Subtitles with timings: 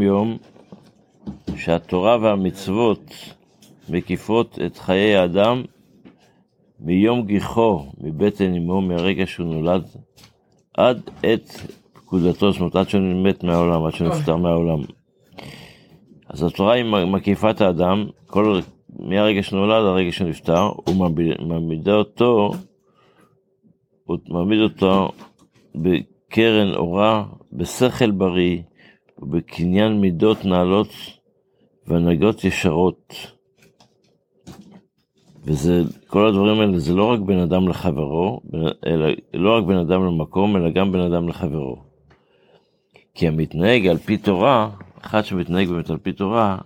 [0.00, 0.38] יום
[1.56, 3.14] שהתורה והמצוות
[3.88, 5.62] מקיפות את חיי האדם
[6.80, 9.84] מיום גיחו, מבטן אמו, מהרגע שהוא נולד,
[10.74, 14.78] עד עת פקודתו, זאת אומרת, עד שהוא מת מהעולם, עד שהוא נפטר מהעולם.
[16.28, 18.60] אז התורה היא מקיפה את האדם, כל,
[18.98, 20.94] מהרגע שנולד, הרגע שנפטר, הוא
[21.40, 22.50] מעמיד אותו,
[24.04, 25.08] הוא מעמיד אותו
[25.74, 28.58] בקרן אורה, בשכל בריא,
[29.22, 30.88] ובקניין מידות נעלות
[31.86, 33.14] והנהגות ישרות.
[35.44, 38.40] וזה, כל הדברים האלה זה לא רק בין אדם לחברו,
[38.86, 41.76] אלא לא רק בין אדם למקום, אלא גם בין אדם לחברו.
[43.14, 46.58] כי המתנהג על פי תורה, אחד שמתנהג באמת על פי תורה,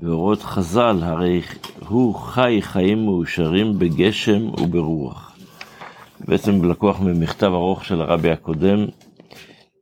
[0.00, 1.40] ואורות חז"ל, הרי
[1.88, 5.36] הוא חי חיים מאושרים בגשם וברוח.
[6.28, 8.86] בעצם לקוח ממכתב ארוך של הרבי הקודם,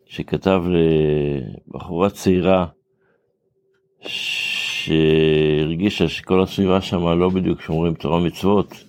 [0.07, 0.63] שכתב
[1.69, 2.67] לבחורה צעירה
[4.87, 8.85] שהרגישה שכל הסביבה שם לא בדיוק שומרים תורה מצוות,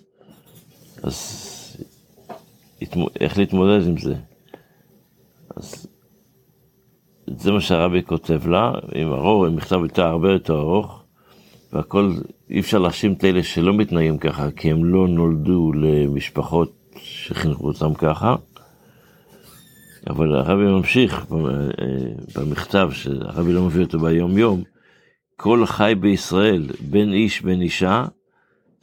[1.03, 1.43] אז
[3.19, 4.15] איך להתמודד עם זה?
[5.55, 5.87] אז
[7.27, 11.03] זה מה שהרבי כותב לה, עם ארוך, עם מכתב יותר הרבה יותר ארוך,
[11.73, 12.11] והכל,
[12.49, 17.93] אי אפשר להאשים את אלה שלא מתנהגים ככה, כי הם לא נולדו למשפחות שחינכו אותם
[17.93, 18.35] ככה.
[20.09, 21.25] אבל הרבי ממשיך
[22.36, 24.64] במכתב, שהרבי לא מביא אותו ביום יום,
[25.36, 28.05] כל חי בישראל, בין איש בין אישה,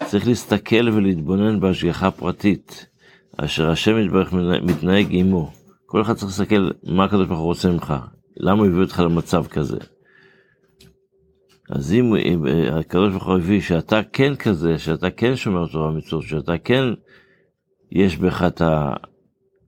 [0.04, 2.86] צריך להסתכל ולהתבונן בהשגחה פרטית,
[3.36, 5.52] אשר השם יתברך מתנהג עמו.
[5.86, 7.94] כל אחד צריך להסתכל מה הקדוש ברוך הוא רוצה ממך,
[8.36, 9.78] למה הוא הביא אותך למצב כזה.
[11.70, 16.22] אז אם, אם הקדוש ברוך הוא הביא שאתה כן כזה, שאתה כן שומר תורה ומצוות,
[16.22, 16.84] שאתה כן
[17.92, 18.62] יש בך את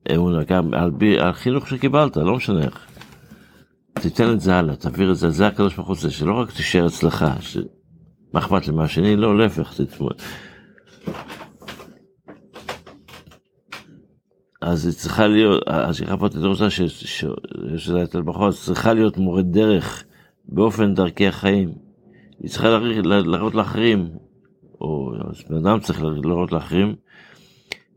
[0.08, 2.86] האמונה, גם על, על חינוך שקיבלת, לא משנה איך.
[3.94, 6.86] תיתן את זה הלאה, תעביר את זה, זה הקדוש ברוך הוא רוצה, שלא רק תישאר
[6.86, 7.58] אצלך, ש...
[8.32, 10.14] מה אכפת לי מהשני, לא, להפך, תתמוד.
[14.62, 20.04] אז היא צריכה להיות, השליחה פה רוצה שזה יותר בחור, צריכה להיות מורה דרך
[20.44, 21.72] באופן דרכי החיים.
[22.40, 24.08] היא צריכה להראות לאחרים,
[24.80, 25.12] או
[25.50, 26.94] בן אדם צריך להראות לאחרים,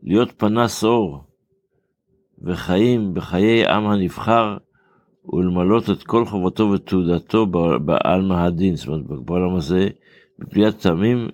[0.02, 1.29] להיות פנס אור
[2.42, 4.56] וחיים בחיי עם הנבחר
[5.32, 7.46] ולמלות את כל חובתו ותעודתו
[7.84, 9.88] בעלמא הדין, זאת אומרת בעולם הזה,
[10.38, 11.28] בפליאת טעמים,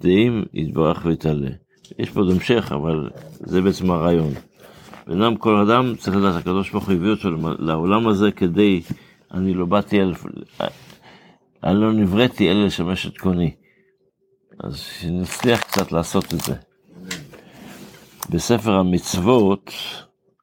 [0.00, 1.50] דעים, יתברך ויתעלה.
[1.98, 4.32] יש פה עוד המשך, אבל זה בעצם הרעיון.
[5.06, 7.28] ואינם כל אדם צריך לדעת, הקדוש ברוך הוא הביא אותו
[7.58, 8.82] לעולם הזה כדי,
[9.34, 10.00] אני לא באתי,
[11.64, 13.50] אני לא נבראתי אלא לשמש את קוני.
[14.64, 16.54] אז שנצליח קצת לעשות את זה.
[18.30, 19.70] בספר המצוות,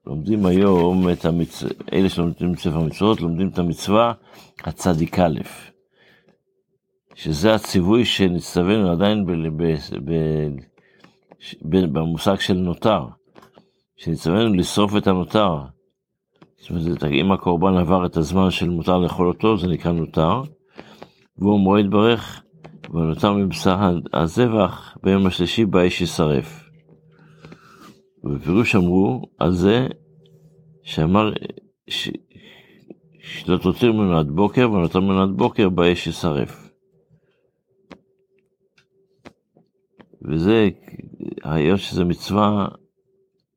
[0.07, 4.13] לומדים היום את המצווה, אלה שלומדים את ספר המצוות, לומדים את המצווה
[4.63, 5.39] הצדיק א',
[7.15, 9.63] שזה הציווי שנצטווינו עדיין ב, ב,
[10.05, 10.13] ב,
[11.61, 13.05] ב, במושג של נותר,
[13.97, 15.57] שנצטווינו לשרוף את הנותר.
[16.57, 20.41] זאת אומרת, אם הקורבן עבר את הזמן של מותר לאכול אותו, זה נקרא נותר,
[21.37, 22.43] והוא מועד ברך,
[22.93, 23.77] ונותר מבשר
[24.13, 26.66] הזבח ביום השלישי באש יישרף.
[28.29, 29.87] ובפירוש אמרו על זה
[30.83, 31.33] שאמר
[31.87, 32.09] ש...
[33.19, 36.69] שלא תוציא ממנו עד בוקר ונותר ממנו עד בוקר באש יישרף.
[40.21, 40.69] וזה,
[41.43, 42.67] היות שזו מצווה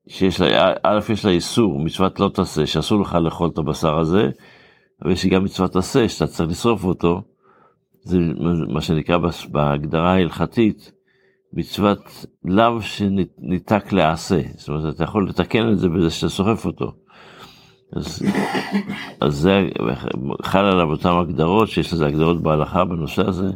[0.09, 4.31] שיש לה, א' יש לה איסור, מצוות לא תעשה, שאסור לך לאכול את הבשר הזה,
[5.03, 7.23] אבל יש גם מצוות תעשה, שאתה צריך לשרוף אותו,
[8.03, 8.19] זה
[8.69, 9.19] מה שנקרא
[9.51, 10.93] בהגדרה ההלכתית,
[11.53, 16.93] מצוות לאו שניתק לעשה, זאת אומרת אתה יכול לתקן את זה בזה שאתה שורף אותו.
[17.97, 18.23] אז,
[19.21, 19.61] אז זה
[20.43, 23.47] חל עליו אותן הגדרות שיש לזה הגדרות בהלכה בנושא הזה,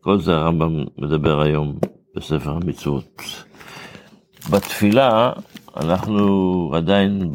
[0.00, 1.78] כל זה הרמב"ם מדבר היום
[2.16, 3.44] בספר המצוות.
[4.50, 5.32] בתפילה
[5.76, 7.32] אנחנו עדיין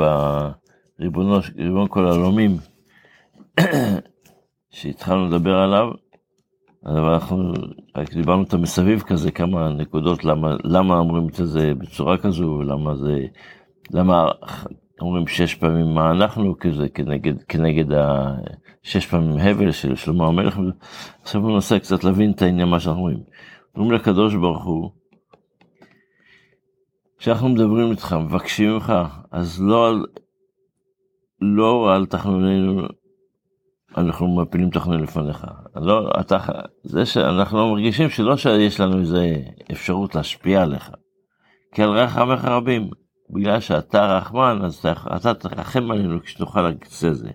[1.00, 2.58] בריבון כל העולמים
[4.75, 5.91] שהתחלנו לדבר עליו,
[6.85, 7.53] אבל אנחנו
[7.96, 12.96] רק דיברנו את המסביב כזה, כמה נקודות, למה, למה אומרים את זה בצורה כזו, למה
[12.96, 13.26] זה,
[13.91, 14.32] למה
[15.02, 20.59] אומרים שש פעמים מה אנחנו כזה, כנגד, כנגד השש פעמים הבל של שלמה המלך.
[21.22, 23.24] עכשיו אני מנסה קצת להבין את העניין מה שאנחנו אומרים.
[23.76, 24.91] אומרים לקדוש ברוך הוא,
[27.18, 28.94] כשאנחנו מדברים איתך, מבקשים ממך,
[29.32, 30.06] אז לא על,
[31.41, 32.88] לא על תחנוננו
[33.97, 35.45] אנחנו מפילים תוכנית לפניך.
[35.75, 36.37] לא, אתה,
[36.84, 39.35] זה שאנחנו מרגישים שלא שיש לנו איזה
[39.72, 40.91] אפשרות להשפיע עליך.
[41.72, 42.90] כי על רחמך רבים.
[43.29, 44.85] בגלל שאתה רחמן, אז
[45.16, 46.19] אתה, תרחם עלינו
[46.55, 47.29] להגיד את זה.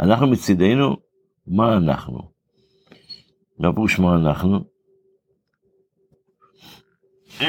[0.00, 0.96] אנחנו מצידנו
[1.46, 2.18] מה אנחנו?
[3.58, 4.58] מה פירוש מה אנחנו?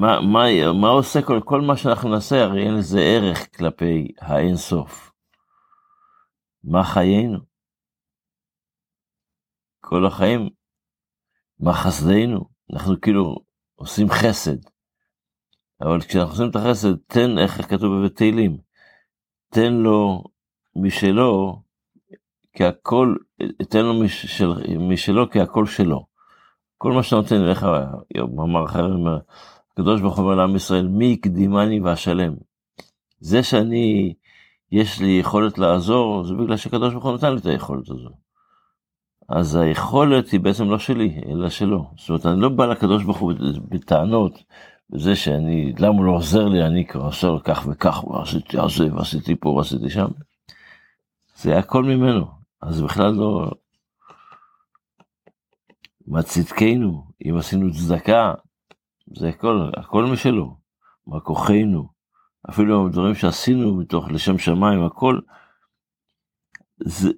[0.00, 4.56] מה, מה, מה עושה כל, כל מה שאנחנו נעשה, הרי אין לזה ערך כלפי האין
[4.56, 5.13] סוף.
[6.64, 7.38] מה חיינו?
[9.80, 10.48] כל החיים,
[11.60, 12.48] מה חסדנו?
[12.72, 13.36] אנחנו כאילו
[13.74, 14.56] עושים חסד.
[15.80, 18.58] אבל כשאנחנו עושים את החסד, תן, איך כתוב בתהילים,
[19.48, 20.24] תן לו
[20.76, 21.62] משלו,
[22.52, 23.14] כי הכל,
[23.70, 26.06] תן לו משל, משלו כי הכל שלו.
[26.78, 27.66] כל מה שאתה נותן, איך
[28.36, 28.86] מאמר אחר
[29.72, 32.34] הקדוש ברוך הוא אומר לעם ישראל, מי הקדימני ואשלם.
[33.18, 34.14] זה שאני,
[34.74, 38.10] יש לי יכולת לעזור, זה בגלל שהקדוש ברוך הוא נתן לי את היכולת הזו.
[39.28, 41.90] אז היכולת היא בעצם לא שלי, אלא שלו.
[41.96, 43.32] זאת אומרת, אני לא בא לקדוש ברוך הוא
[43.68, 44.42] בטענות,
[44.90, 49.36] בזה שאני, למה הוא לא עוזר לי, אני עושה לו כך וכך, ועשיתי זה, ועשיתי
[49.36, 50.08] פה, ועשיתי שם.
[51.36, 52.26] זה הכל ממנו,
[52.62, 53.50] אז בכלל לא...
[56.06, 58.34] מה צדקנו, אם עשינו צדקה,
[59.16, 60.56] זה הכל, הכל משלו.
[61.06, 61.93] מה כוחנו,
[62.50, 65.18] אפילו הדברים שעשינו מתוך לשם שמיים, הכל,
[66.80, 67.10] זה,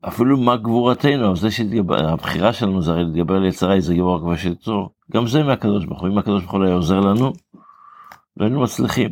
[0.00, 4.54] אפילו מה גבורתנו, זה שהבחירה שלנו זה הרי להתגבר על יצרה, איזה גיבור כבר של
[4.54, 7.32] צור, גם זה מהקדוש ברוך הוא, אם הקדוש ברוך הוא לא היה עוזר לנו,
[8.36, 9.10] לא היינו מצליחים.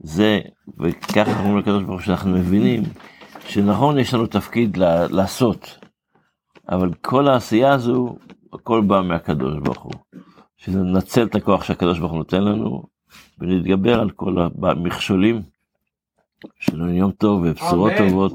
[0.00, 0.40] זה,
[0.78, 2.82] וככה אומרים לקדוש ברוך הוא שאנחנו מבינים
[3.48, 4.76] שנכון יש לנו תפקיד
[5.10, 5.78] לעשות,
[6.68, 8.16] אבל כל העשייה הזו,
[8.52, 9.92] הכל בא מהקדוש ברוך הוא.
[10.56, 12.82] שננצל את הכוח שהקדוש ברוך הוא נותן לנו,
[13.38, 15.42] ונתגבר על כל המכשולים.
[16.60, 18.32] שלום יום טוב ובשורות טובות.